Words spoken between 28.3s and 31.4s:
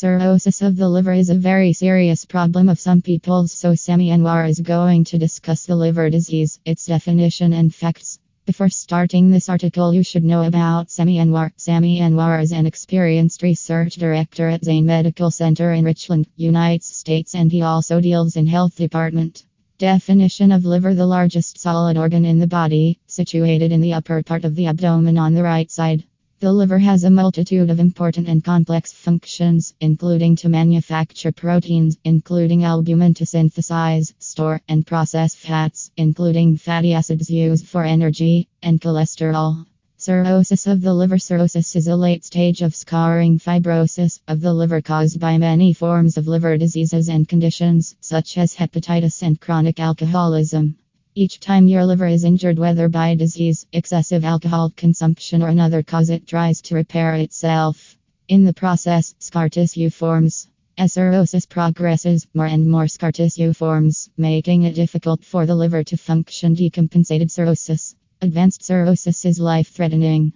complex functions, including to manufacture